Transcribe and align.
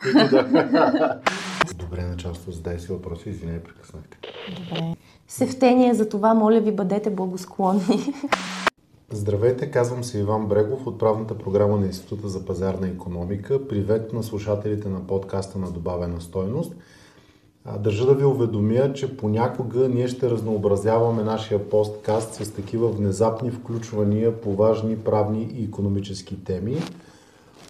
Добре, 1.76 2.02
началство, 2.02 2.52
задай 2.52 2.78
си 2.78 2.92
въпроси, 2.92 3.28
извинявай, 3.28 3.62
прекъснахте. 3.62 4.18
Добре. 4.56 4.96
Севтение 5.28 5.94
за 5.94 6.08
това, 6.08 6.34
моля 6.34 6.60
ви, 6.60 6.72
бъдете 6.72 7.10
благосклонни. 7.10 8.12
Здравейте, 9.10 9.70
казвам 9.70 10.04
се 10.04 10.18
Иван 10.18 10.46
Брегов 10.46 10.86
от 10.86 10.98
правната 10.98 11.38
програма 11.38 11.76
на 11.76 11.86
Института 11.86 12.28
за 12.28 12.44
пазарна 12.44 12.88
економика. 12.88 13.68
Привет 13.68 14.12
на 14.12 14.22
слушателите 14.22 14.88
на 14.88 15.06
подкаста 15.06 15.58
на 15.58 15.70
добавена 15.70 16.20
стойност. 16.20 16.74
Държа 17.78 18.06
да 18.06 18.14
ви 18.14 18.24
уведомя, 18.24 18.92
че 18.92 19.16
понякога 19.16 19.88
ние 19.88 20.08
ще 20.08 20.30
разнообразяваме 20.30 21.22
нашия 21.22 21.68
посткаст 21.68 22.34
с 22.34 22.52
такива 22.52 22.88
внезапни 22.88 23.50
включвания 23.50 24.40
по 24.40 24.54
важни 24.54 24.98
правни 24.98 25.50
и 25.54 25.64
економически 25.64 26.44
теми. 26.44 26.76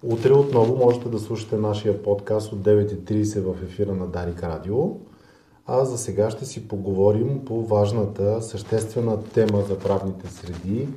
Утре 0.02 0.32
отново 0.32 0.77
можете 0.77 1.09
да 1.09 1.18
слушате 1.18 1.56
нашия 1.56 2.02
подкаст 2.02 2.52
от 2.52 2.58
9.30 2.58 3.41
в 3.41 3.62
ефира 3.62 3.95
на 3.95 4.06
Дарик 4.06 4.42
Радио. 4.42 4.96
А 5.66 5.84
за 5.84 5.98
сега 5.98 6.30
ще 6.30 6.45
си 6.45 6.68
поговорим 6.68 7.45
по 7.45 7.64
важната, 7.64 8.42
съществена 8.42 9.22
тема 9.22 9.62
за 9.62 9.78
правните 9.78 10.28
среди 10.28 10.88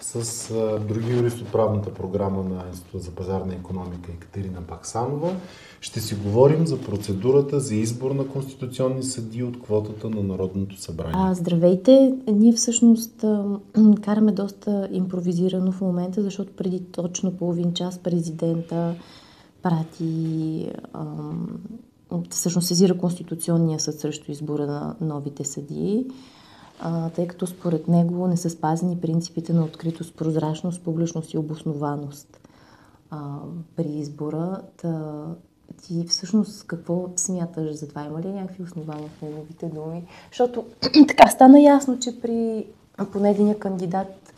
с 0.00 0.50
а, 0.50 0.78
други 0.78 1.12
юрист 1.12 1.40
от 1.40 1.52
правната 1.52 1.94
програма 1.94 2.42
на 2.42 2.64
Института 2.68 2.98
за 2.98 3.10
пазарна 3.10 3.54
економика 3.54 4.12
Екатерина 4.12 4.60
Баксанова. 4.60 5.36
Ще 5.80 6.00
си 6.00 6.14
говорим 6.14 6.66
за 6.66 6.80
процедурата 6.80 7.60
за 7.60 7.74
избор 7.74 8.10
на 8.10 8.28
конституционни 8.28 9.02
съди 9.02 9.42
от 9.42 9.62
квотата 9.62 10.10
на 10.10 10.22
Народното 10.22 10.80
събрание. 10.80 11.14
А, 11.16 11.34
здравейте! 11.34 12.14
Ние 12.26 12.52
всъщност 12.52 13.24
а, 13.24 13.58
караме 14.04 14.32
доста 14.32 14.88
импровизирано 14.92 15.72
в 15.72 15.80
момента, 15.80 16.22
защото 16.22 16.52
преди 16.52 16.80
точно 16.80 17.36
половин 17.36 17.72
час 17.72 17.98
президента 17.98 18.94
прати 19.62 20.70
а, 20.92 21.04
всъщност 22.30 22.68
сезира 22.68 22.98
Конституционния 22.98 23.80
съд 23.80 24.00
срещу 24.00 24.32
избора 24.32 24.66
на 24.66 24.96
новите 25.00 25.44
съдии 25.44 26.06
а, 26.80 27.10
тъй 27.10 27.26
като 27.26 27.46
според 27.46 27.88
него 27.88 28.28
не 28.28 28.36
са 28.36 28.50
спазени 28.50 29.00
принципите 29.00 29.52
на 29.52 29.64
откритост, 29.64 30.16
прозрачност, 30.16 30.84
публичност 30.84 31.34
и 31.34 31.38
обоснованост 31.38 32.40
а, 33.10 33.38
при 33.76 33.88
избора. 33.88 34.60
Та, 34.76 35.24
ти 35.82 36.04
всъщност 36.08 36.66
какво 36.66 37.08
смяташ 37.16 37.74
за 37.74 37.88
това? 37.88 38.04
Има 38.04 38.22
ли 38.22 38.32
някакви 38.32 38.62
основания 38.62 39.08
в 39.08 39.22
неговите 39.22 39.66
думи? 39.66 40.04
Защото 40.30 40.64
така 41.08 41.28
стана 41.28 41.60
ясно, 41.60 41.98
че 41.98 42.20
при 42.20 42.66
поне 43.12 43.30
един 43.30 43.58
кандидат 43.58 44.32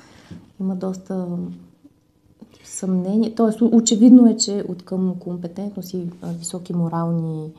има 0.60 0.76
доста 0.76 1.26
съмнение. 2.64 3.34
Тоест, 3.34 3.62
очевидно 3.62 4.26
е, 4.26 4.36
че 4.36 4.64
от 4.68 4.84
към 4.84 5.14
компетентност 5.18 5.94
и 5.94 6.08
високи 6.24 6.72
морални 6.72 7.52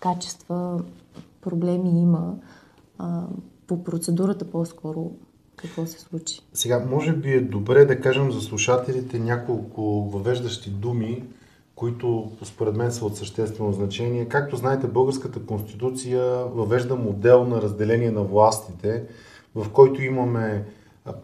качества 0.00 0.80
проблеми 1.40 2.00
има 2.00 2.34
по 3.68 3.84
процедурата 3.84 4.50
по-скоро 4.50 5.10
какво 5.56 5.86
се 5.86 6.00
случи? 6.00 6.40
Сега, 6.52 6.86
може 6.90 7.12
би 7.12 7.32
е 7.32 7.40
добре 7.40 7.84
да 7.84 8.00
кажем 8.00 8.32
за 8.32 8.40
слушателите 8.40 9.18
няколко 9.18 9.82
въвеждащи 10.10 10.70
думи, 10.70 11.24
които 11.74 12.32
според 12.44 12.76
мен 12.76 12.92
са 12.92 13.04
от 13.04 13.16
съществено 13.16 13.72
значение. 13.72 14.28
Както 14.28 14.56
знаете, 14.56 14.86
Българската 14.86 15.40
конституция 15.40 16.22
въвежда 16.44 16.96
модел 16.96 17.44
на 17.44 17.62
разделение 17.62 18.10
на 18.10 18.22
властите, 18.22 19.04
в 19.54 19.70
който 19.70 20.02
имаме 20.02 20.64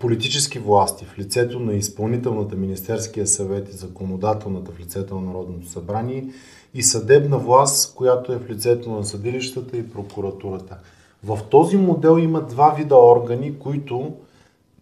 политически 0.00 0.58
власти 0.58 1.04
в 1.04 1.18
лицето 1.18 1.60
на 1.60 1.74
изпълнителната 1.74 2.56
Министерския 2.56 3.26
съвет 3.26 3.68
и 3.68 3.76
законодателната 3.76 4.72
в 4.72 4.80
лицето 4.80 5.14
на 5.14 5.20
Народното 5.20 5.68
събрание 5.68 6.28
и 6.74 6.82
съдебна 6.82 7.38
власт, 7.38 7.94
която 7.94 8.32
е 8.32 8.38
в 8.38 8.50
лицето 8.50 8.90
на 8.90 9.04
съдилищата 9.04 9.76
и 9.76 9.90
прокуратурата. 9.90 10.78
В 11.24 11.38
този 11.50 11.76
модел 11.76 12.18
има 12.18 12.40
два 12.40 12.74
вида 12.78 12.96
органи, 12.96 13.58
които 13.58 14.12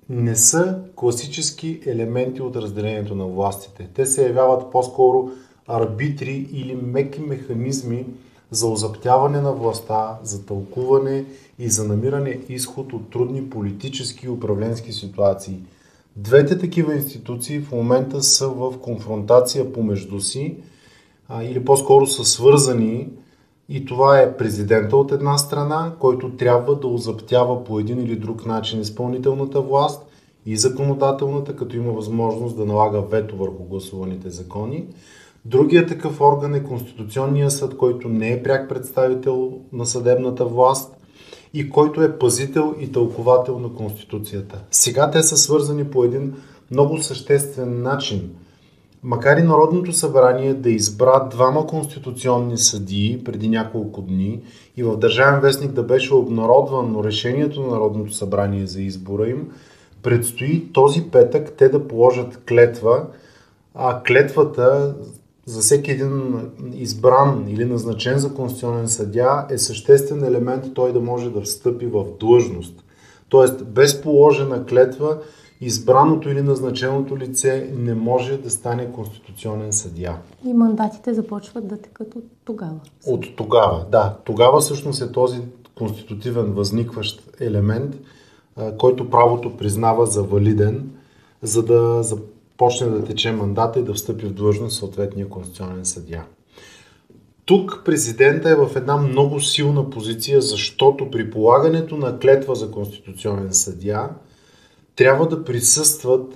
не 0.09 0.37
са 0.37 0.79
класически 0.97 1.81
елементи 1.87 2.43
от 2.43 2.57
разделението 2.57 3.15
на 3.15 3.27
властите. 3.27 3.89
Те 3.95 4.07
се 4.07 4.27
явяват 4.27 4.71
по-скоро 4.73 5.31
арбитри 5.67 6.49
или 6.53 6.79
меки 6.83 7.21
механизми 7.21 8.07
за 8.51 8.67
озаптяване 8.67 9.41
на 9.41 9.53
властта, 9.53 10.19
за 10.23 10.47
тълкуване 10.47 11.25
и 11.59 11.69
за 11.69 11.85
намиране 11.89 12.41
изход 12.49 12.93
от 12.93 13.11
трудни 13.11 13.51
политически 13.51 14.27
и 14.27 14.29
управленски 14.29 14.93
ситуации. 14.93 15.59
Двете 16.17 16.59
такива 16.59 16.95
институции 16.95 17.61
в 17.61 17.73
момента 17.73 18.23
са 18.23 18.49
в 18.49 18.75
конфронтация 18.81 19.73
помежду 19.73 20.21
си 20.21 20.57
а, 21.29 21.45
или 21.45 21.65
по-скоро 21.65 22.07
са 22.07 22.25
свързани 22.25 23.09
и 23.75 23.85
това 23.85 24.21
е 24.21 24.37
президента 24.37 24.97
от 24.97 25.13
една 25.13 25.39
страна, 25.39 25.93
който 25.99 26.37
трябва 26.37 26.77
да 26.77 26.87
озаптява 26.87 27.65
по 27.65 27.79
един 27.79 28.01
или 28.01 28.17
друг 28.17 28.47
начин 28.47 28.81
изпълнителната 28.81 29.61
власт 29.61 30.07
и 30.47 30.57
законодателната, 30.57 31.57
като 31.57 31.77
има 31.77 31.93
възможност 31.93 32.57
да 32.57 32.65
налага 32.65 33.01
вето 33.01 33.37
върху 33.37 33.65
гласуваните 33.65 34.31
закони. 34.31 34.85
Другият 35.45 35.89
такъв 35.89 36.21
орган 36.21 36.55
е 36.55 36.65
Конституционния 36.65 37.51
съд, 37.51 37.77
който 37.77 38.09
не 38.09 38.33
е 38.33 38.43
пряк 38.43 38.69
представител 38.69 39.53
на 39.73 39.87
съдебната 39.87 40.45
власт 40.45 40.97
и 41.55 41.71
който 41.71 42.03
е 42.03 42.19
пазител 42.19 42.75
и 42.81 42.93
тълковател 42.93 43.59
на 43.59 43.75
Конституцията. 43.75 44.59
Сега 44.71 45.11
те 45.11 45.23
са 45.23 45.37
свързани 45.37 45.85
по 45.85 46.05
един 46.05 46.35
много 46.71 46.99
съществен 46.99 47.83
начин– 47.83 48.31
Макар 49.05 49.37
и 49.37 49.43
Народното 49.43 49.93
събрание 49.93 50.55
да 50.55 50.71
избра 50.71 51.29
двама 51.31 51.67
конституционни 51.67 52.59
съдии 52.59 53.25
преди 53.25 53.49
няколко 53.49 54.03
дни 54.03 54.43
и 54.77 54.83
в 54.83 54.97
Държавен 54.97 55.41
вестник 55.41 55.73
да 55.73 55.83
беше 55.83 56.15
обнародвано 56.15 57.05
решението 57.05 57.63
на 57.63 57.69
Народното 57.69 58.13
събрание 58.13 58.67
за 58.67 58.83
избора 58.83 59.29
им, 59.29 59.49
предстои 60.03 60.73
този 60.73 61.11
петък 61.11 61.53
те 61.59 61.69
да 61.69 61.89
положат 61.89 62.45
клетва, 62.49 63.07
а 63.75 64.03
клетвата 64.03 64.95
за 65.47 65.61
всеки 65.61 65.91
един 65.91 66.35
избран 66.75 67.45
или 67.49 67.65
назначен 67.65 68.19
за 68.19 68.35
конституционен 68.35 68.89
съдя 68.89 69.47
е 69.51 69.59
съществен 69.59 70.25
елемент 70.25 70.75
той 70.75 70.93
да 70.93 71.01
може 71.01 71.31
да 71.31 71.41
встъпи 71.41 71.87
в 71.87 72.05
длъжност. 72.21 72.85
Тоест, 73.29 73.65
без 73.65 74.03
положена 74.03 74.67
клетва 74.67 75.19
избраното 75.63 76.31
или 76.31 76.43
назначеното 76.43 77.19
лице 77.19 77.71
не 77.77 77.95
може 77.95 78.37
да 78.37 78.51
стане 78.51 78.93
конституционен 78.93 79.73
съдия. 79.73 80.17
И 80.47 80.53
мандатите 80.53 81.15
започват 81.15 81.69
да 81.69 81.77
текат 81.77 82.15
от 82.15 82.25
тогава. 82.45 82.81
От 83.07 83.37
тогава, 83.37 83.87
да. 83.91 84.17
Тогава 84.25 84.61
всъщност 84.61 85.03
е 85.03 85.13
този 85.13 85.41
конститутивен 85.75 86.53
възникващ 86.53 87.37
елемент, 87.41 87.97
който 88.79 89.11
правото 89.11 89.57
признава 89.57 90.07
за 90.07 90.23
валиден, 90.23 90.91
за 91.43 91.63
да 91.63 92.03
започне 92.03 92.87
да 92.87 93.05
тече 93.05 93.33
мандата 93.33 93.81
и 93.81 93.85
да 93.85 93.95
встъпи 93.95 94.27
в 94.27 94.33
длъжност 94.33 94.79
съответния 94.79 95.29
конституционен 95.29 95.85
съдия. 95.85 96.25
Тук 97.45 97.83
президента 97.85 98.51
е 98.51 98.55
в 98.55 98.71
една 98.77 98.97
много 98.97 99.41
силна 99.41 99.91
позиция, 99.91 100.41
защото 100.41 101.11
при 101.11 101.31
полагането 101.31 101.97
на 101.97 102.19
клетва 102.19 102.55
за 102.55 102.71
конституционен 102.71 103.53
съдия– 103.53 104.09
трябва 104.97 105.29
да 105.29 105.45
присъстват 105.45 106.35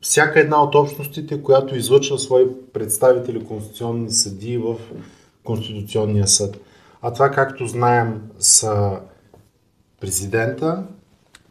всяка 0.00 0.40
една 0.40 0.62
от 0.62 0.74
общностите, 0.74 1.42
която 1.42 1.76
излъчва 1.76 2.18
свои 2.18 2.44
представители 2.72 3.44
конституционни 3.44 4.10
съдии 4.10 4.58
в 4.58 4.76
Конституционния 5.44 6.26
съд. 6.26 6.60
А 7.02 7.12
това, 7.12 7.30
както 7.30 7.66
знаем, 7.66 8.22
са 8.38 9.00
президента, 10.00 10.84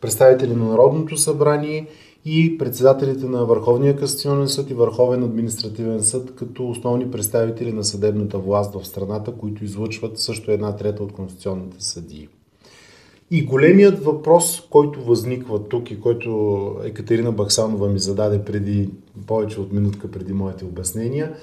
представители 0.01 0.55
на 0.55 0.65
Народното 0.65 1.17
събрание 1.17 1.87
и 2.25 2.57
председателите 2.57 3.25
на 3.25 3.45
Върховния 3.45 3.95
касационен 3.95 4.47
съд 4.47 4.69
и 4.69 4.73
Върховен 4.73 5.23
административен 5.23 6.03
съд 6.03 6.35
като 6.35 6.69
основни 6.69 7.11
представители 7.11 7.73
на 7.73 7.83
съдебната 7.83 8.37
власт 8.37 8.73
в 8.73 8.87
страната, 8.87 9.31
които 9.31 9.63
излъчват 9.63 10.19
също 10.19 10.51
една 10.51 10.75
трета 10.75 11.03
от 11.03 11.13
конституционните 11.13 11.83
съдии. 11.83 12.27
И 13.31 13.45
големият 13.45 14.03
въпрос, 14.03 14.63
който 14.69 15.01
възниква 15.01 15.63
тук 15.63 15.91
и 15.91 16.01
който 16.01 16.75
Екатерина 16.83 17.31
Баксанова 17.31 17.87
ми 17.87 17.99
зададе 17.99 18.41
преди 18.43 18.89
повече 19.27 19.61
от 19.61 19.73
минутка 19.73 20.11
преди 20.11 20.33
моите 20.33 20.65
обяснения, 20.65 21.33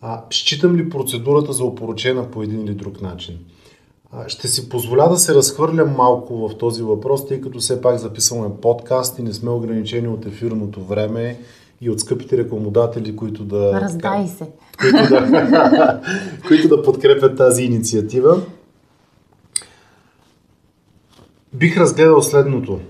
а, 0.00 0.22
считам 0.30 0.76
ли 0.76 0.90
процедурата 0.90 1.52
за 1.52 1.64
опоручена 1.64 2.30
по 2.30 2.42
един 2.42 2.60
или 2.60 2.74
друг 2.74 3.02
начин? 3.02 3.38
А, 4.12 4.28
ще 4.28 4.48
си 4.48 4.68
позволя 4.68 5.08
да 5.08 5.16
се 5.16 5.34
разхвърлям 5.34 5.94
малко 5.96 6.48
в 6.48 6.58
този 6.58 6.82
въпрос, 6.82 7.26
тъй 7.26 7.40
като 7.40 7.58
все 7.58 7.80
пак 7.80 7.98
записваме 7.98 8.54
подкаст 8.62 9.18
и 9.18 9.22
не 9.22 9.32
сме 9.32 9.50
ограничени 9.50 10.08
от 10.08 10.26
ефирното 10.26 10.84
време 10.84 11.38
и 11.80 11.90
от 11.90 12.00
скъпите 12.00 12.36
рекламодатели, 12.36 13.16
които 13.16 13.44
да... 13.44 13.80
Раздай 13.80 14.28
се! 14.28 14.46
Които 14.80 14.96
да, 15.08 16.00
които 16.48 16.68
да 16.68 16.82
подкрепят 16.82 17.36
тази 17.36 17.62
инициатива. 17.62 18.42
Бих 21.52 21.76
разгледал 21.76 22.22
следното. 22.22 22.80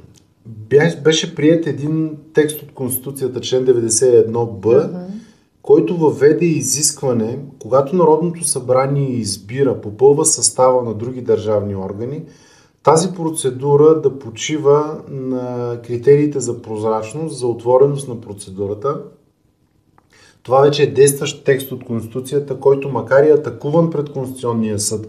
Беше 1.04 1.34
прият 1.34 1.66
един 1.66 2.16
текст 2.34 2.62
от 2.62 2.72
Конституцията, 2.72 3.40
член 3.40 3.66
91б, 3.66 4.60
uh-huh. 4.60 5.06
който 5.62 5.96
въведе 5.96 6.44
изискване, 6.44 7.38
когато 7.58 7.96
Народното 7.96 8.44
събрание 8.44 9.10
избира, 9.10 9.80
попълва 9.80 10.24
състава 10.24 10.82
на 10.82 10.94
други 10.94 11.20
държавни 11.20 11.76
органи, 11.76 12.22
тази 12.82 13.12
процедура 13.12 14.00
да 14.00 14.18
почива 14.18 15.00
на 15.08 15.76
критериите 15.86 16.40
за 16.40 16.62
прозрачност, 16.62 17.38
за 17.38 17.46
отвореност 17.46 18.08
на 18.08 18.20
процедурата. 18.20 19.00
Това 20.42 20.60
вече 20.60 20.82
е 20.82 20.92
действащ 20.92 21.44
текст 21.44 21.72
от 21.72 21.84
Конституцията, 21.84 22.60
който 22.60 22.88
макар 22.88 23.24
и 23.24 23.30
атакуван 23.30 23.90
пред 23.90 24.12
Конституционния 24.12 24.78
съд 24.78 25.08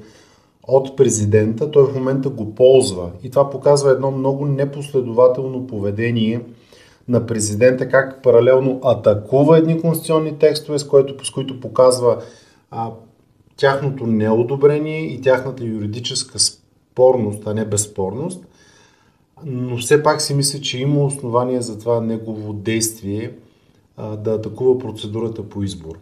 от 0.68 0.98
президента, 0.98 1.72
той 1.72 1.84
в 1.84 1.96
момента 1.96 2.30
го 2.30 2.56
ползва. 2.56 3.12
И 3.24 3.30
това 3.30 3.50
показва 3.50 3.92
едно 3.92 4.12
много 4.12 4.46
непоследователно 4.46 5.68
поведение 5.68 6.42
на 7.08 7.26
президента, 7.26 7.90
как 7.90 8.24
паралелно 8.24 8.80
атакува 8.84 9.58
едни 9.58 9.82
конституционни 9.82 10.38
текстове, 10.38 10.80
с, 10.80 10.88
което, 10.88 11.26
с 11.26 11.32
които 11.32 11.60
показва 11.60 12.18
а, 12.72 12.92
тяхното 13.58 14.08
неодобрение 14.08 15.02
и 15.02 15.22
тяхната 15.22 15.66
юридическа 15.66 16.40
спорност, 16.40 17.48
а 17.48 17.54
не 17.54 17.66
безспорност. 17.66 18.46
Но 19.46 19.78
все 19.78 20.04
пак 20.04 20.22
си 20.22 20.34
мисля, 20.34 20.60
че 20.60 20.82
има 20.82 21.04
основания 21.04 21.62
за 21.62 21.80
това 21.80 22.02
негово 22.02 22.54
действие 22.54 23.32
а, 23.98 24.16
да 24.16 24.32
атакува 24.32 24.80
процедурата 24.80 25.50
по 25.50 25.64
избор. 25.64 26.00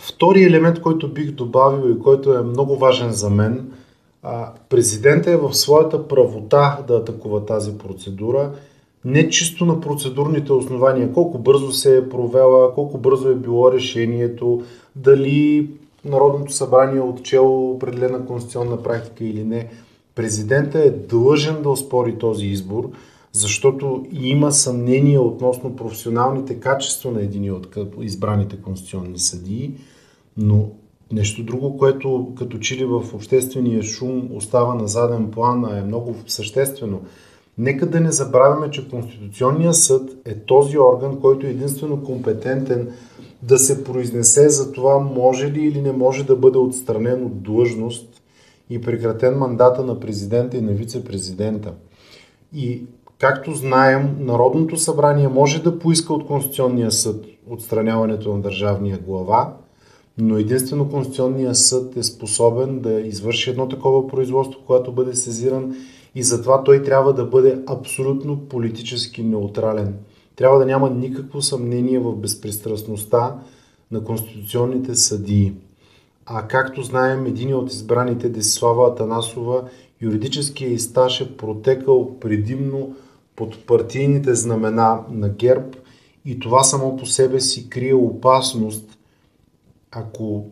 Втори 0.00 0.42
елемент, 0.42 0.80
който 0.80 1.12
бих 1.12 1.30
добавил 1.30 1.90
и 1.90 1.98
който 1.98 2.34
е 2.34 2.42
много 2.42 2.76
важен 2.76 3.10
за 3.10 3.30
мен, 3.30 3.72
президента 4.68 5.30
е 5.30 5.36
в 5.36 5.54
своята 5.54 6.08
правота 6.08 6.78
да 6.88 6.94
атакува 6.94 7.46
тази 7.46 7.78
процедура, 7.78 8.50
не 9.04 9.28
чисто 9.28 9.66
на 9.66 9.80
процедурните 9.80 10.52
основания, 10.52 11.12
колко 11.12 11.38
бързо 11.38 11.72
се 11.72 11.96
е 11.96 12.08
провела, 12.08 12.74
колко 12.74 12.98
бързо 12.98 13.28
е 13.28 13.34
било 13.34 13.72
решението, 13.72 14.62
дали 14.96 15.68
Народното 16.04 16.52
събрание 16.52 16.98
е 16.98 17.00
отчело 17.00 17.70
определена 17.70 18.26
конституционна 18.26 18.82
практика 18.82 19.24
или 19.24 19.44
не. 19.44 19.68
Президента 20.14 20.78
е 20.78 20.90
длъжен 20.90 21.62
да 21.62 21.70
оспори 21.70 22.18
този 22.18 22.46
избор, 22.46 22.90
защото 23.34 24.06
има 24.12 24.52
съмнение 24.52 25.18
относно 25.18 25.76
професионалните 25.76 26.60
качества 26.60 27.10
на 27.10 27.22
един 27.22 27.52
от 27.52 27.76
избраните 28.00 28.56
конституционни 28.56 29.18
съдии, 29.18 29.74
но 30.36 30.70
нещо 31.12 31.44
друго, 31.44 31.78
което 31.78 32.32
като 32.38 32.58
чили 32.58 32.84
в 32.84 33.02
обществения 33.14 33.82
шум 33.82 34.28
остава 34.32 34.74
на 34.74 34.88
заден 34.88 35.30
план, 35.30 35.64
а 35.64 35.78
е 35.78 35.82
много 35.82 36.14
съществено. 36.26 37.00
Нека 37.58 37.86
да 37.86 38.00
не 38.00 38.12
забравяме, 38.12 38.70
че 38.70 38.88
Конституционният 38.88 39.76
съд 39.76 40.10
е 40.24 40.34
този 40.34 40.78
орган, 40.78 41.20
който 41.20 41.46
е 41.46 41.50
единствено 41.50 42.04
компетентен 42.04 42.88
да 43.42 43.58
се 43.58 43.84
произнесе 43.84 44.48
за 44.48 44.72
това 44.72 44.98
може 44.98 45.52
ли 45.52 45.66
или 45.66 45.82
не 45.82 45.92
може 45.92 46.24
да 46.24 46.36
бъде 46.36 46.58
отстранен 46.58 47.24
от 47.24 47.42
длъжност 47.42 48.22
и 48.70 48.80
прекратен 48.80 49.38
мандата 49.38 49.84
на 49.84 50.00
президента 50.00 50.56
и 50.56 50.60
на 50.60 50.72
вице-президента. 50.72 51.72
И 52.54 52.82
както 53.24 53.54
знаем, 53.54 54.16
Народното 54.20 54.76
събрание 54.76 55.28
може 55.28 55.62
да 55.62 55.78
поиска 55.78 56.14
от 56.14 56.26
Конституционния 56.26 56.90
съд 56.90 57.26
отстраняването 57.50 58.34
на 58.34 58.40
държавния 58.40 58.98
глава, 58.98 59.56
но 60.18 60.38
единствено 60.38 60.90
Конституционния 60.90 61.54
съд 61.54 61.96
е 61.96 62.02
способен 62.02 62.80
да 62.80 63.00
извърши 63.00 63.50
едно 63.50 63.68
такова 63.68 64.08
производство, 64.08 64.60
когато 64.66 64.92
бъде 64.92 65.14
сезиран 65.14 65.76
и 66.14 66.22
затова 66.22 66.64
той 66.64 66.82
трябва 66.82 67.12
да 67.12 67.24
бъде 67.24 67.58
абсолютно 67.66 68.36
политически 68.36 69.22
неутрален. 69.22 69.94
Трябва 70.36 70.58
да 70.58 70.66
няма 70.66 70.90
никакво 70.90 71.42
съмнение 71.42 71.98
в 71.98 72.16
безпристрастността 72.16 73.34
на 73.90 74.04
конституционните 74.04 74.94
съдии. 74.94 75.52
А 76.26 76.48
както 76.48 76.82
знаем, 76.82 77.26
един 77.26 77.54
от 77.54 77.72
избраните 77.72 78.28
Десислава 78.28 78.88
Атанасова 78.88 79.62
юридическия 80.00 80.70
и 80.70 80.78
стаж 80.78 81.20
е 81.20 81.36
протекал 81.36 82.18
предимно 82.20 82.94
под 83.36 83.66
партийните 83.66 84.34
знамена 84.34 85.00
на 85.10 85.28
ГЕРБ 85.28 85.68
и 86.24 86.38
това 86.38 86.64
само 86.64 86.96
по 86.96 87.06
себе 87.06 87.40
си 87.40 87.70
крие 87.70 87.94
опасност, 87.94 88.98
ако 89.90 90.46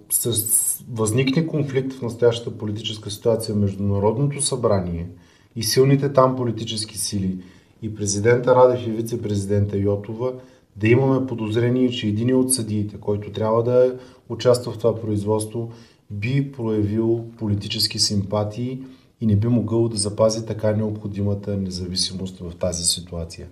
възникне 0.92 1.46
конфликт 1.46 1.92
в 1.92 2.02
настоящата 2.02 2.58
политическа 2.58 3.10
ситуация 3.10 3.54
между 3.54 3.82
Народното 3.82 4.42
събрание 4.42 5.08
и 5.56 5.62
силните 5.62 6.12
там 6.12 6.36
политически 6.36 6.98
сили 6.98 7.38
и 7.82 7.94
президента 7.94 8.54
Радев 8.54 8.86
и 8.86 8.90
вице-президента 8.90 9.78
Йотова, 9.78 10.32
да 10.76 10.88
имаме 10.88 11.26
подозрение, 11.26 11.90
че 11.90 12.06
един 12.08 12.34
от 12.36 12.54
съдиите, 12.54 12.96
който 13.00 13.32
трябва 13.32 13.62
да 13.62 13.96
участва 14.28 14.72
в 14.72 14.78
това 14.78 15.00
производство, 15.00 15.70
би 16.10 16.52
проявил 16.52 17.24
политически 17.38 17.98
симпатии 17.98 18.82
и 19.22 19.26
не 19.26 19.36
би 19.36 19.48
могъл 19.48 19.88
да 19.88 19.96
запази 19.96 20.46
така 20.46 20.72
необходимата 20.72 21.56
независимост 21.56 22.38
в 22.38 22.56
тази 22.56 22.84
ситуация. 22.84 23.46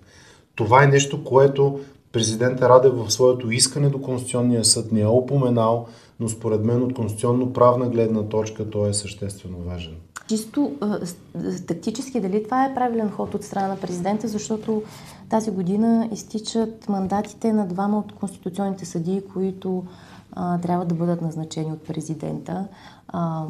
Това 0.55 0.83
е 0.83 0.87
нещо, 0.87 1.23
което 1.23 1.79
президента 2.11 2.69
Радев 2.69 2.93
в 2.93 3.11
своето 3.11 3.51
искане 3.51 3.89
до 3.89 4.01
Конституционния 4.01 4.65
съд 4.65 4.91
не 4.91 5.01
е 5.01 5.07
упоменал, 5.07 5.87
но 6.19 6.29
според 6.29 6.63
мен 6.63 6.83
от 6.83 6.93
конституционно-правна 6.93 7.89
гледна 7.89 8.23
точка 8.23 8.69
той 8.69 8.89
е 8.89 8.93
съществено 8.93 9.57
важен. 9.57 9.93
Чисто 10.27 10.71
тактически 11.67 12.19
дали 12.19 12.43
това 12.43 12.65
е 12.65 12.73
правилен 12.75 13.09
ход 13.09 13.35
от 13.35 13.43
страна 13.43 13.67
на 13.67 13.77
президента, 13.77 14.27
защото 14.27 14.83
тази 15.29 15.51
година 15.51 16.09
изтичат 16.11 16.89
мандатите 16.89 17.53
на 17.53 17.67
двама 17.67 17.99
от 17.99 18.13
конституционните 18.13 18.85
съдии, 18.85 19.21
които 19.33 19.83
а, 20.31 20.61
трябва 20.61 20.85
да 20.85 20.95
бъдат 20.95 21.21
назначени 21.21 21.71
от 21.71 21.81
президента. 21.81 22.67
А, 23.07 23.45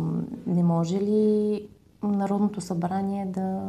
не 0.47 0.63
може 0.63 0.95
ли 0.95 1.61
Народното 2.03 2.61
събрание 2.61 3.25
да, 3.25 3.61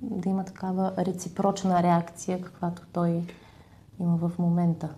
да 0.00 0.28
има 0.28 0.44
такава 0.44 0.92
реципрочна 0.98 1.82
реакция, 1.82 2.40
каквато 2.40 2.82
той 2.92 3.22
има 4.00 4.16
в 4.16 4.38
момента? 4.38 4.94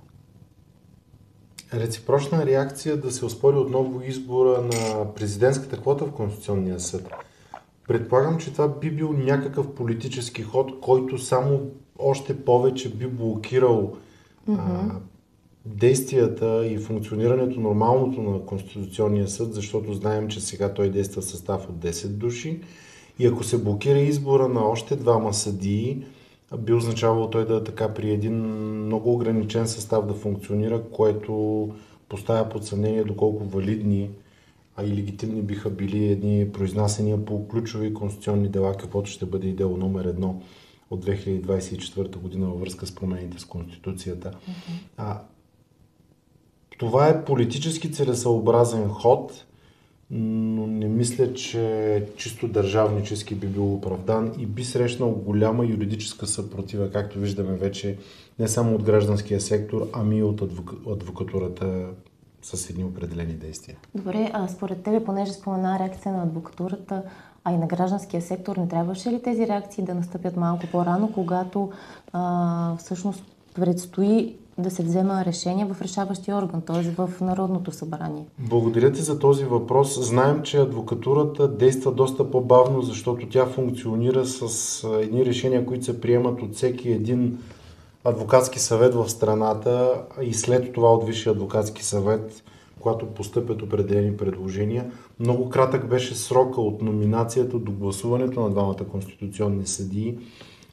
Реципрочна 1.75 2.47
реакция 2.47 3.01
да 3.01 3.11
се 3.11 3.25
оспори 3.25 3.57
отново 3.57 4.03
избора 4.03 4.63
на 4.63 5.15
президентската 5.15 5.81
квота 5.81 6.05
в 6.05 6.13
Конституционния 6.13 6.81
съд. 6.81 7.09
Предполагам, 7.89 8.39
че 8.39 8.53
това 8.53 8.69
би 8.69 8.91
бил 8.91 9.13
някакъв 9.13 9.75
политически 9.75 10.43
ход, 10.43 10.81
който 10.81 11.19
само 11.19 11.61
още 11.99 12.45
повече 12.45 12.95
би 12.95 13.07
блокирал 13.07 13.93
mm-hmm. 14.49 14.59
а, 14.59 15.01
действията 15.65 16.67
и 16.67 16.79
функционирането 16.79 17.61
нормалното 17.61 18.23
на 18.23 18.41
Конституционния 18.47 19.29
съд, 19.29 19.55
защото 19.55 19.95
знаем, 19.95 20.29
че 20.29 20.41
сега 20.41 20.75
той 20.75 20.91
действа 20.91 21.23
в 21.23 21.25
състав 21.25 21.69
от 21.69 21.77
10 21.77 22.09
души. 22.09 22.61
И 23.19 23.27
ако 23.27 23.45
се 23.45 23.63
блокира 23.63 23.99
избора 23.99 24.49
на 24.49 24.61
още 24.61 24.97
двама 24.97 25.35
съдии, 25.35 26.05
би 26.59 26.73
означавало 26.73 27.31
той 27.31 27.47
да 27.47 27.57
е 27.57 27.65
така 27.65 27.95
при 27.95 28.11
един 28.11 28.35
много 28.85 29.13
ограничен 29.13 29.69
състав 29.69 30.07
да 30.07 30.15
функционира, 30.15 30.83
което 30.83 31.69
поставя 32.09 32.49
под 32.49 32.67
съмнение 32.67 33.05
доколко 33.05 33.45
валидни 33.45 34.11
а 34.77 34.85
и 34.85 34.97
легитимни 34.97 35.43
биха 35.43 35.71
били 35.71 36.05
едни 36.05 36.53
произнасяния 36.53 37.25
по 37.25 37.49
ключови 37.49 37.95
конституционни 37.95 38.49
дела, 38.49 38.77
каквото 38.77 39.11
ще 39.11 39.27
бъде 39.27 39.49
и 39.49 39.53
дело 39.53 39.77
номер 39.77 40.05
едно 40.05 40.43
от 40.91 41.07
2024 41.07 42.17
година 42.17 42.47
във 42.47 42.61
връзка 42.61 42.87
с 42.87 42.95
промените 42.95 43.39
с 43.39 43.45
Конституцията. 43.45 44.31
Mm-hmm. 44.31 44.73
А, 44.97 45.21
това 46.81 47.09
е 47.09 47.25
политически 47.25 47.93
целесъобразен 47.93 48.89
ход, 48.89 49.45
но 50.11 50.67
не 50.67 50.89
мисля, 50.89 51.35
че 51.35 52.07
чисто 52.17 52.49
държавнически 52.49 53.35
би 53.35 53.47
бил 53.47 53.75
оправдан 53.75 54.33
и 54.39 54.47
би 54.47 54.65
срещнал 54.65 55.11
голяма 55.11 55.67
юридическа 55.67 56.27
съпротива, 56.27 56.91
както 56.91 57.19
виждаме 57.19 57.57
вече 57.57 57.99
не 58.39 58.49
само 58.49 58.75
от 58.75 58.83
гражданския 58.83 59.41
сектор, 59.41 59.89
ами 59.93 60.19
и 60.19 60.23
от 60.23 60.43
адвокатурата 60.91 61.87
с 62.43 62.71
едни 62.71 62.85
определени 62.85 63.33
действия. 63.33 63.77
Добре, 63.95 64.31
а 64.33 64.49
според 64.49 64.83
тебе, 64.83 65.05
понеже 65.05 65.33
спомена 65.33 65.79
реакция 65.79 66.13
на 66.13 66.23
адвокатурата, 66.23 67.03
а 67.45 67.53
и 67.53 67.57
на 67.57 67.67
гражданския 67.67 68.23
сектор, 68.23 68.57
не 68.57 68.69
трябваше 68.69 69.11
ли 69.11 69.23
тези 69.23 69.47
реакции 69.47 69.85
да 69.85 69.95
настъпят 69.95 70.37
малко 70.37 70.67
по-рано, 70.73 71.13
когато 71.13 71.71
а, 72.13 72.77
всъщност 72.77 73.25
предстои 73.55 74.37
да 74.63 74.71
се 74.71 74.83
взема 74.83 75.25
решение 75.25 75.65
в 75.65 75.83
решаващия 75.83 76.37
орган, 76.37 76.63
т.е. 76.63 76.83
в 76.83 77.11
Народното 77.21 77.73
събрание? 77.73 78.25
Благодаря 78.39 78.93
ти 78.93 79.01
за 79.01 79.19
този 79.19 79.45
въпрос. 79.45 80.07
Знаем, 80.07 80.43
че 80.43 80.59
адвокатурата 80.59 81.49
действа 81.49 81.93
доста 81.93 82.31
по-бавно, 82.31 82.83
защото 82.83 83.27
тя 83.27 83.47
функционира 83.47 84.27
с 84.27 84.85
едни 85.03 85.25
решения, 85.25 85.67
които 85.67 85.85
се 85.85 86.01
приемат 86.01 86.43
от 86.43 86.55
всеки 86.55 86.91
един 86.91 87.39
адвокатски 88.05 88.59
съвет 88.59 88.95
в 88.95 89.09
страната 89.09 90.03
и 90.23 90.35
след 90.35 90.73
това 90.73 90.93
от 90.93 91.07
Висшия 91.07 91.33
адвокатски 91.33 91.85
съвет, 91.85 92.43
когато 92.81 93.07
постъпят 93.07 93.63
определени 93.63 94.17
предложения. 94.17 94.91
Много 95.21 95.49
кратък 95.49 95.89
беше 95.89 96.15
срока 96.15 96.61
от 96.61 96.83
номинацията 96.83 97.59
до 97.59 97.73
гласуването 97.73 98.41
на 98.41 98.51
двамата 98.51 98.85
конституционни 98.91 99.67
съдии 99.67 100.19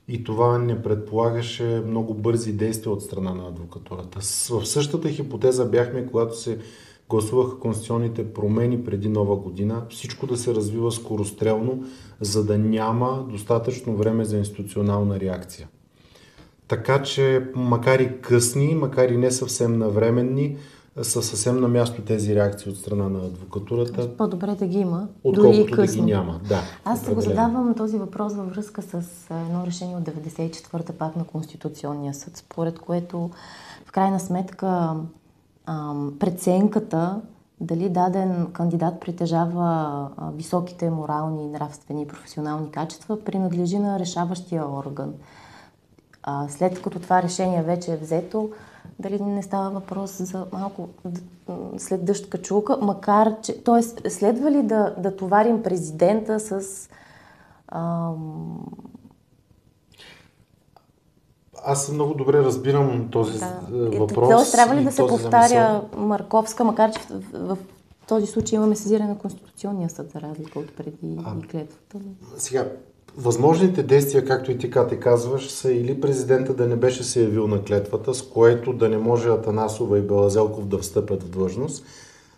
и 0.07 0.23
това 0.23 0.57
не 0.57 0.81
предполагаше 0.81 1.83
много 1.87 2.13
бързи 2.13 2.53
действия 2.53 2.93
от 2.93 3.01
страна 3.01 3.33
на 3.33 3.47
адвокатурата. 3.47 4.19
В 4.49 4.65
същата 4.65 5.09
хипотеза 5.09 5.65
бяхме, 5.65 6.05
когато 6.05 6.39
се 6.39 6.57
гласуваха 7.09 7.59
конституционните 7.59 8.33
промени 8.33 8.83
преди 8.83 9.09
нова 9.09 9.35
година, 9.35 9.85
всичко 9.89 10.27
да 10.27 10.37
се 10.37 10.55
развива 10.55 10.91
скорострелно, 10.91 11.83
за 12.21 12.45
да 12.45 12.57
няма 12.57 13.27
достатъчно 13.31 13.95
време 13.95 14.25
за 14.25 14.37
институционална 14.37 15.19
реакция. 15.19 15.67
Така 16.67 17.03
че, 17.03 17.45
макар 17.55 17.99
и 17.99 18.21
късни, 18.21 18.75
макар 18.75 19.09
и 19.09 19.17
не 19.17 19.31
съвсем 19.31 19.77
навременни, 19.77 20.57
са 21.01 21.23
съвсем 21.23 21.61
на 21.61 21.67
място 21.67 22.01
тези 22.01 22.35
реакции 22.35 22.71
от 22.71 22.77
страна 22.77 23.09
на 23.09 23.19
адвокатурата. 23.19 24.17
По-добре 24.17 24.55
да 24.55 24.67
ги 24.67 24.79
има, 24.79 25.07
дори 25.25 25.57
и 25.57 25.65
късно. 25.65 26.01
да 26.01 26.07
ги 26.07 26.13
няма. 26.13 26.39
Да, 26.49 26.61
Аз 26.85 27.01
се 27.01 27.13
го 27.13 27.21
задавам 27.21 27.73
този 27.73 27.97
въпрос 27.97 28.33
във 28.33 28.49
връзка 28.49 28.81
с 28.81 29.03
едно 29.31 29.65
решение 29.65 29.95
от 29.95 30.03
94-та 30.03 30.93
пак 30.93 31.15
на 31.15 31.23
Конституционния 31.23 32.13
съд, 32.13 32.37
според 32.37 32.79
което 32.79 33.29
в 33.85 33.91
крайна 33.91 34.19
сметка 34.19 34.95
преценката 36.19 37.21
дали 37.61 37.89
даден 37.89 38.47
кандидат 38.53 38.99
притежава 38.99 40.09
високите 40.35 40.89
морални, 40.89 41.47
нравствени 41.47 42.01
и 42.01 42.07
професионални 42.07 42.71
качества, 42.71 43.23
принадлежи 43.23 43.79
на 43.79 43.99
решаващия 43.99 44.65
орган. 44.69 45.13
След 46.49 46.81
като 46.81 46.99
това 46.99 47.23
решение 47.23 47.63
вече 47.63 47.93
е 47.93 47.97
взето, 47.97 48.49
дали 48.99 49.21
не 49.21 49.43
става 49.43 49.69
въпрос 49.69 50.21
за 50.21 50.45
малко 50.53 50.89
след 51.77 52.05
дъжд 52.05 52.29
качулка, 52.29 52.77
макар 52.81 53.41
че, 53.41 53.63
т.е. 53.63 54.09
следва 54.09 54.51
ли 54.51 54.63
да, 54.63 54.95
да 54.97 55.15
товарим 55.15 55.63
президента 55.63 56.39
с 56.39 56.89
ам, 57.67 58.65
аз 61.65 61.91
много 61.91 62.13
добре 62.13 62.37
разбирам 62.37 63.07
този 63.11 63.39
да. 63.39 63.59
Е, 63.71 63.99
въпрос. 63.99 64.29
Тоест, 64.29 64.51
трябва 64.51 64.75
ли 64.75 64.83
да 64.83 64.91
се 64.91 65.07
повтаря 65.07 65.47
замисъл? 65.47 66.07
Марковска, 66.07 66.63
макар 66.63 66.91
че 66.91 66.99
в, 67.09 67.55
в 67.55 67.57
този 68.07 68.25
случай 68.25 68.55
имаме 68.55 68.75
сезиране 68.75 69.09
на 69.09 69.17
Конституционния 69.17 69.89
съд, 69.89 70.11
за 70.11 70.21
разлика 70.21 70.59
от 70.59 70.75
преди 70.75 71.19
а, 71.25 71.35
и 71.43 71.47
клетвата? 71.47 71.97
Сега, 72.37 72.67
възможните 73.17 73.83
действия, 73.83 74.25
както 74.25 74.51
и 74.51 74.57
ти 74.57 74.71
те 74.89 74.99
казваш, 74.99 75.49
са 75.49 75.73
или 75.73 76.01
президента 76.01 76.53
да 76.53 76.67
не 76.67 76.75
беше 76.75 77.03
се 77.03 77.23
явил 77.23 77.47
на 77.47 77.63
клетвата, 77.63 78.13
с 78.13 78.21
което 78.21 78.73
да 78.73 78.89
не 78.89 78.97
може 78.97 79.29
Атанасова 79.29 79.99
и 79.99 80.01
Белазелков 80.01 80.67
да 80.67 80.77
встъпят 80.77 81.23
в 81.23 81.29
длъжност. 81.29 81.85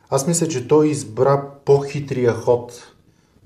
Аз 0.10 0.28
мисля, 0.28 0.48
че 0.48 0.68
той 0.68 0.88
избра 0.88 1.44
по-хитрия 1.66 2.34
ход 2.34 2.94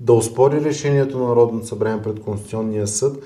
да 0.00 0.12
успори 0.12 0.64
решението 0.64 1.18
на 1.18 1.28
Народното 1.28 1.66
събрание 1.66 2.02
пред 2.02 2.20
Конституционния 2.20 2.86
съд, 2.86 3.22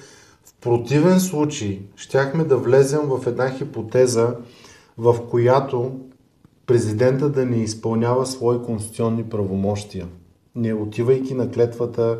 противен 0.60 1.20
случай 1.20 1.80
щяхме 1.96 2.44
да 2.44 2.56
влезем 2.56 3.00
в 3.02 3.26
една 3.26 3.50
хипотеза, 3.50 4.34
в 4.98 5.16
която 5.30 6.00
президента 6.66 7.28
да 7.28 7.46
не 7.46 7.56
изпълнява 7.56 8.26
свои 8.26 8.62
конституционни 8.62 9.24
правомощия, 9.24 10.06
не 10.54 10.74
отивайки 10.74 11.34
на 11.34 11.50
клетвата 11.50 12.18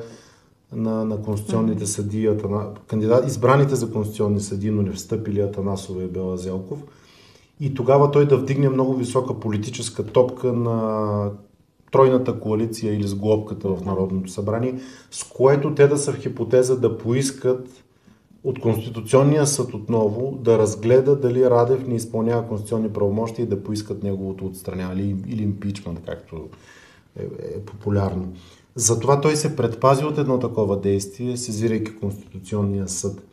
на, 0.73 1.05
на 1.05 1.23
конституционните 1.23 1.87
съдии, 1.87 2.29
на 2.29 2.67
кандидат, 2.87 3.29
избраните 3.29 3.75
за 3.75 3.93
конституционни 3.93 4.41
съдии, 4.41 4.71
но 4.71 4.83
не 4.83 4.93
встъпили 4.93 5.41
Атанасова 5.41 6.03
и 6.03 6.07
Бела 6.07 6.37
Зелков. 6.37 6.79
И 7.61 7.75
тогава 7.75 8.11
той 8.11 8.29
да 8.29 8.37
вдигне 8.37 8.69
много 8.69 8.95
висока 8.95 9.41
политическа 9.41 10.07
топка 10.07 10.53
на 10.53 11.31
тройната 11.93 12.41
коалиция 12.41 12.95
или 12.95 13.09
с 13.09 13.15
глобката 13.15 13.69
в 13.69 13.85
Народното 13.85 14.31
събрание, 14.31 14.81
с 15.11 15.25
което 15.25 15.75
те 15.75 15.89
да 15.89 15.99
са 15.99 16.13
в 16.13 16.19
хипотеза 16.19 16.77
да 16.77 16.99
поискат 16.99 17.85
от 18.45 18.61
Конституционния 18.61 19.47
съд 19.47 19.75
отново 19.75 20.39
да 20.41 20.59
разгледа 20.59 21.17
дали 21.17 21.51
Радев 21.51 21.87
не 21.87 21.95
изпълнява 21.95 22.49
конституционни 22.49 22.93
правомощи 22.93 23.43
и 23.43 23.47
да 23.47 23.63
поискат 23.63 24.03
неговото 24.03 24.47
отстраняване 24.47 25.03
или, 25.03 25.17
или 25.29 25.43
импичмент, 25.43 26.01
както 26.07 26.49
е, 27.17 27.23
е 27.57 27.61
популярно. 27.61 28.33
Затова 28.75 29.21
той 29.21 29.37
се 29.37 29.57
предпази 29.57 30.05
от 30.05 30.19
едно 30.19 30.39
такова 30.39 30.81
действие, 30.81 31.37
сезирайки 31.37 31.97
Конституционния 31.97 32.89
съд. 32.89 33.27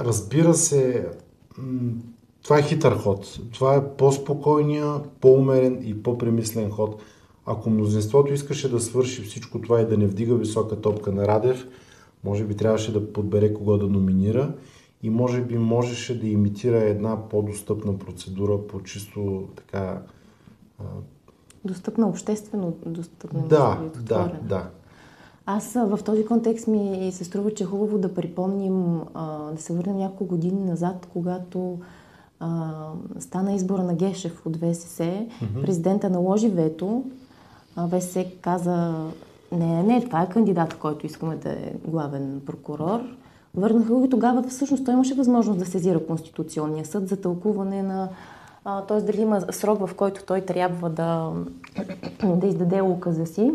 Разбира 0.00 0.54
се, 0.54 1.08
това 2.42 2.58
е 2.58 2.62
хитър 2.62 2.96
ход. 2.98 3.38
Това 3.52 3.74
е 3.74 3.96
по-спокойния, 3.96 5.00
по-умерен 5.20 5.80
и 5.84 6.02
по-премислен 6.02 6.70
ход. 6.70 7.02
Ако 7.46 7.70
мнозинството 7.70 8.32
искаше 8.32 8.70
да 8.70 8.80
свърши 8.80 9.22
всичко 9.22 9.60
това 9.60 9.80
и 9.80 9.86
да 9.86 9.98
не 9.98 10.06
вдига 10.06 10.34
висока 10.34 10.80
топка 10.80 11.12
на 11.12 11.28
Радев, 11.28 11.66
може 12.24 12.44
би 12.44 12.56
трябваше 12.56 12.92
да 12.92 13.12
подбере 13.12 13.54
кого 13.54 13.76
да 13.76 13.86
номинира 13.86 14.54
и 15.02 15.10
може 15.10 15.40
би 15.40 15.58
можеше 15.58 16.20
да 16.20 16.26
имитира 16.26 16.78
една 16.78 17.28
по-достъпна 17.28 17.98
процедура 17.98 18.66
по 18.66 18.82
чисто 18.82 19.48
така... 19.56 20.02
Достъпна, 21.64 22.08
обществено 22.08 22.72
достъпна. 22.86 23.40
Да, 23.48 23.78
да, 24.00 24.32
да. 24.42 24.68
Аз 25.46 25.72
в 25.72 25.98
този 26.04 26.26
контекст 26.26 26.66
ми 26.66 27.12
се 27.12 27.24
струва, 27.24 27.54
че 27.54 27.64
е 27.64 27.66
хубаво 27.66 27.98
да 27.98 28.14
припомним, 28.14 29.00
да 29.54 29.62
се 29.62 29.72
върнем 29.72 29.96
няколко 29.96 30.24
години 30.24 30.64
назад, 30.64 31.08
когато 31.12 31.78
стана 33.18 33.52
избора 33.52 33.82
на 33.82 33.94
Гешев 33.94 34.46
от 34.46 34.56
ВСС, 34.56 35.02
mm-hmm. 35.02 35.60
президента 35.62 36.10
наложи 36.10 36.48
вето, 36.48 37.04
ВСС 37.76 38.26
каза 38.40 38.94
не, 39.52 39.82
не, 39.82 40.04
това 40.04 40.22
е 40.22 40.28
кандидат, 40.28 40.74
който 40.74 41.06
искаме 41.06 41.36
да 41.36 41.50
е 41.50 41.72
главен 41.86 42.40
прокурор. 42.46 43.00
Върнаха 43.54 43.94
го 43.94 44.04
и 44.04 44.10
тогава 44.10 44.42
всъщност 44.42 44.84
той 44.84 44.94
имаше 44.94 45.14
възможност 45.14 45.58
да 45.58 45.66
сезира 45.66 46.06
Конституционния 46.06 46.84
съд 46.84 47.08
за 47.08 47.16
тълкуване 47.16 47.82
на 47.82 48.08
т.е. 48.64 49.00
дали 49.00 49.20
има 49.20 49.40
срок, 49.52 49.86
в 49.86 49.94
който 49.94 50.24
той 50.24 50.40
трябва 50.40 50.90
да, 50.90 51.32
да 52.24 52.46
издаде 52.46 52.82
указа 52.82 53.26
си. 53.26 53.52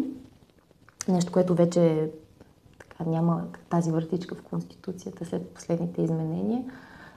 Нещо, 1.07 1.31
което 1.31 1.55
вече 1.55 2.09
така, 2.79 3.09
няма 3.09 3.43
тази 3.69 3.91
въртичка 3.91 4.35
в 4.35 4.41
Конституцията 4.41 5.25
след 5.25 5.49
последните 5.49 6.01
изменения. 6.01 6.63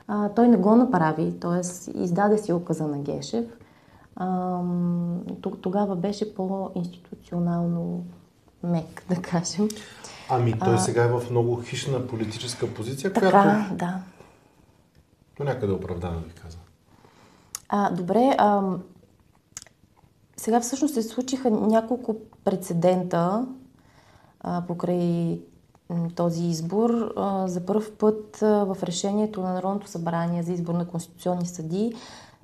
А, 0.08 0.28
той 0.28 0.48
не 0.48 0.56
го 0.56 0.76
направи, 0.76 1.40
т.е. 1.40 1.60
издаде 1.98 2.38
си 2.38 2.52
указа 2.52 2.86
на 2.86 2.98
Гешев. 2.98 3.44
А, 4.16 4.60
тогава 5.62 5.96
беше 5.96 6.34
по-институционално 6.34 8.04
мек, 8.62 9.04
да 9.08 9.22
кажем. 9.22 9.68
Ами 10.28 10.58
той 10.58 10.74
а, 10.74 10.78
сега 10.78 11.04
е 11.04 11.08
в 11.08 11.30
много 11.30 11.62
хищна 11.62 12.06
политическа 12.06 12.74
позиция, 12.74 13.12
така, 13.12 13.30
която... 13.30 13.74
да. 13.74 14.00
До 15.38 15.44
някъде 15.44 15.72
оправдана, 15.72 16.16
ви 16.16 16.32
каза. 16.42 16.58
А, 17.74 17.90
добре, 17.90 18.34
а, 18.38 18.62
сега 20.36 20.60
всъщност 20.60 20.94
се 20.94 21.02
случиха 21.02 21.50
няколко 21.50 22.16
прецедента 22.44 23.46
а, 24.40 24.62
покрай 24.66 25.40
този 26.16 26.44
избор. 26.44 27.12
А, 27.16 27.48
за 27.48 27.66
първ 27.66 27.84
път 27.98 28.42
а, 28.42 28.64
в 28.64 28.76
решението 28.82 29.40
на 29.40 29.52
Народното 29.52 29.88
събрание 29.88 30.42
за 30.42 30.52
избор 30.52 30.74
на 30.74 30.88
конституционни 30.88 31.46
съдии 31.46 31.94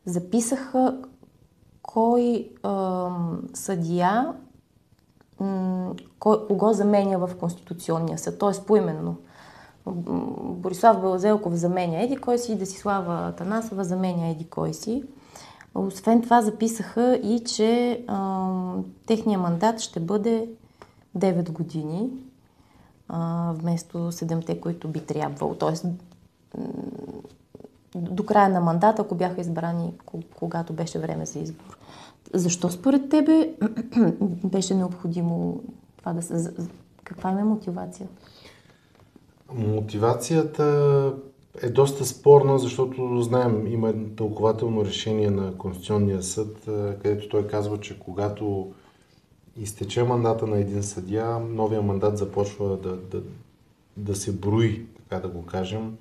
записаха 0.05 0.99
кой 1.83 2.51
а, 2.63 3.11
съдия 3.55 4.35
кой, 6.19 6.47
кого 6.47 6.73
заменя 6.73 7.19
в 7.19 7.31
Конституционния 7.41 8.19
съд, 8.19 8.39
т.е. 8.39 8.65
поименно. 8.67 9.17
Борислав 9.87 11.01
Белазелков 11.01 11.55
заменя 11.55 12.03
еди 12.03 12.17
кой 12.17 12.39
си, 12.39 12.59
Десислава 12.59 13.33
Танасова 13.33 13.85
заменя 13.85 14.29
еди 14.29 14.45
кой 14.45 14.75
си. 14.75 15.05
Освен 15.87 16.23
това 16.23 16.43
записаха 16.43 17.21
и, 17.23 17.45
че 17.45 18.05
а, 18.07 18.49
техния 19.07 19.39
мандат 19.39 19.81
ще 19.81 20.01
бъде 20.01 20.49
9 21.19 21.51
години 21.51 22.11
а, 23.09 23.53
вместо 23.55 23.99
7-те, 23.99 24.61
които 24.61 24.89
би 24.89 25.01
трябвало. 25.01 25.55
Тоест, 25.55 25.87
до 27.95 28.27
края 28.27 28.49
на 28.49 28.61
мандата, 28.61 29.03
ако 29.03 29.15
бяха 29.15 29.41
избрани, 29.41 29.93
когато 30.35 30.73
беше 30.73 30.99
време 30.99 31.27
за 31.27 31.39
избор. 31.39 31.79
Защо 32.35 32.71
според 32.71 33.09
тебе 33.09 33.55
беше 34.45 34.75
необходимо 34.75 35.61
това 35.99 36.13
да 36.13 36.23
се... 36.23 36.51
Каква 37.05 37.31
е 37.31 37.45
мотивация? 37.45 38.09
Мотивацията 39.55 41.13
е 41.63 41.69
доста 41.69 42.05
спорна, 42.05 42.59
защото 42.59 43.23
знаем, 43.23 43.67
има 43.67 43.95
тълкователно 44.17 44.85
решение 44.85 45.31
на 45.31 45.57
Конституционния 45.59 46.23
съд, 46.23 46.57
където 47.03 47.29
той 47.29 47.47
казва, 47.47 47.81
че 47.81 47.99
когато 47.99 48.73
изтече 49.57 50.03
мандата 50.03 50.47
на 50.47 50.59
един 50.59 50.83
съдия, 50.83 51.39
новия 51.39 51.83
мандат 51.83 52.19
започва 52.19 52.77
да, 52.77 52.97
да, 52.97 53.23
да 53.97 54.15
се 54.15 54.33
брои, 54.33 54.87
така 54.97 55.21
да 55.21 55.29
го 55.29 55.47
кажем, 55.47 55.97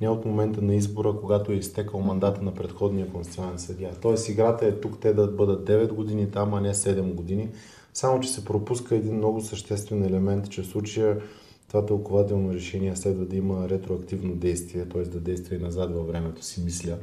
не 0.00 0.08
от 0.08 0.24
момента 0.24 0.62
на 0.62 0.74
избора, 0.74 1.14
когато 1.20 1.52
е 1.52 1.56
изтекал 1.56 2.00
мандата 2.00 2.42
на 2.42 2.54
предходния 2.54 3.12
конституционен 3.12 3.58
съдия. 3.58 3.90
Тоест 4.02 4.28
играта 4.28 4.66
е 4.66 4.80
тук 4.80 5.00
те 5.00 5.12
да 5.12 5.26
бъдат 5.26 5.68
9 5.68 5.92
години 5.92 6.30
там, 6.30 6.54
а 6.54 6.60
не 6.60 6.74
7 6.74 7.14
години. 7.14 7.48
Само, 7.94 8.20
че 8.20 8.28
се 8.28 8.44
пропуска 8.44 8.96
един 8.96 9.16
много 9.16 9.40
съществен 9.40 10.04
елемент, 10.04 10.50
че 10.50 10.62
в 10.62 10.66
случая 10.66 11.20
това 11.68 11.86
тълкователно 11.86 12.52
решение 12.52 12.96
следва 12.96 13.24
да 13.24 13.36
има 13.36 13.68
ретроактивно 13.68 14.34
действие, 14.34 14.88
т.е. 14.88 15.02
да 15.02 15.20
действа 15.20 15.54
и 15.56 15.58
назад 15.58 15.94
във 15.94 16.06
времето 16.06 16.44
си, 16.44 16.60
мисля. 16.64 16.96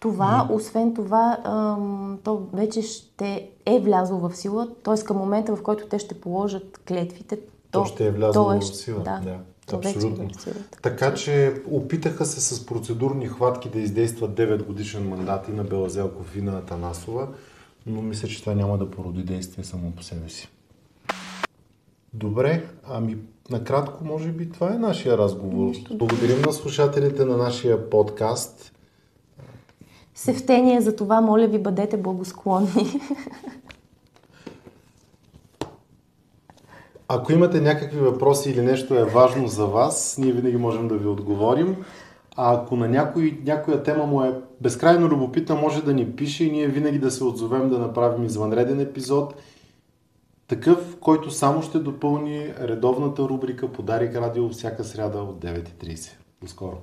Това, 0.00 0.48
освен 0.52 0.94
това, 0.94 1.38
то 2.24 2.46
вече 2.52 2.82
ще 2.82 3.50
е 3.66 3.80
влязло 3.80 4.18
в 4.18 4.36
сила, 4.36 4.68
т.е. 4.82 5.04
към 5.04 5.16
момента, 5.16 5.56
в 5.56 5.62
който 5.62 5.86
те 5.86 5.98
ще 5.98 6.20
положат 6.20 6.80
клетвите, 6.88 7.36
то, 7.36 7.80
то 7.80 7.84
ще 7.84 8.06
е 8.06 8.10
влязло 8.10 8.44
то 8.44 8.52
е, 8.52 8.60
в 8.60 8.64
сила. 8.64 9.02
Да, 9.02 9.20
да. 9.24 9.38
Абсолютно. 9.72 10.28
Така 10.82 11.14
че 11.14 11.62
опитаха 11.70 12.26
се 12.26 12.40
с 12.40 12.66
процедурни 12.66 13.28
хватки 13.28 13.68
да 13.68 13.78
издействат 13.78 14.30
9 14.30 14.66
годишен 14.66 15.08
мандат 15.08 15.48
и 15.48 15.52
на 15.52 15.64
Белазелков 15.64 16.36
и 16.36 16.42
на 16.42 16.58
Атанасова, 16.58 17.28
но 17.86 18.02
мисля, 18.02 18.28
че 18.28 18.40
това 18.40 18.54
няма 18.54 18.78
да 18.78 18.90
породи 18.90 19.22
действие 19.22 19.64
само 19.64 19.90
по 19.90 20.02
себе 20.02 20.28
си. 20.28 20.48
Добре, 22.14 22.68
ами 22.84 23.16
накратко, 23.50 24.04
може 24.04 24.28
би 24.28 24.50
това 24.50 24.74
е 24.74 24.78
нашия 24.78 25.18
разговор. 25.18 25.72
Благодарим 25.90 26.42
на 26.46 26.52
слушателите 26.52 27.24
на 27.24 27.36
нашия 27.36 27.90
подкаст. 27.90 28.72
Севтение 30.14 30.80
за 30.80 30.96
това, 30.96 31.20
моля 31.20 31.46
ви, 31.46 31.58
бъдете 31.58 31.96
благосклонни. 31.96 33.00
Ако 37.08 37.32
имате 37.32 37.60
някакви 37.60 37.98
въпроси 37.98 38.50
или 38.50 38.62
нещо 38.62 38.94
е 38.94 39.04
важно 39.04 39.48
за 39.48 39.66
вас, 39.66 40.18
ние 40.18 40.32
винаги 40.32 40.56
можем 40.56 40.88
да 40.88 40.94
ви 40.96 41.06
отговорим. 41.06 41.76
А 42.36 42.54
ако 42.54 42.76
на 42.76 42.88
някой, 42.88 43.40
някоя 43.46 43.82
тема 43.82 44.06
му 44.06 44.22
е 44.22 44.34
безкрайно 44.60 45.08
любопитна, 45.08 45.54
може 45.54 45.84
да 45.84 45.94
ни 45.94 46.12
пише 46.12 46.44
и 46.44 46.50
ние 46.50 46.66
винаги 46.66 46.98
да 46.98 47.10
се 47.10 47.24
отзовем 47.24 47.70
да 47.70 47.78
направим 47.78 48.24
извънреден 48.24 48.80
епизод. 48.80 49.34
Такъв, 50.48 50.96
който 51.00 51.30
само 51.30 51.62
ще 51.62 51.78
допълни 51.78 52.54
редовната 52.60 53.22
рубрика 53.22 53.72
Подарик 53.72 54.16
радио 54.16 54.48
всяка 54.48 54.84
сряда 54.84 55.18
от 55.18 55.44
9.30. 55.44 56.10
До 56.40 56.48
скоро! 56.48 56.76